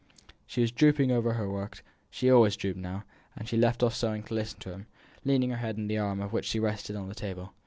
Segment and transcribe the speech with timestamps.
[0.47, 3.03] She was drooping over her work she always drooped now
[3.37, 4.87] and she left off sewing to listen to him,
[5.23, 7.53] leaning her head on the arm which rested on the table.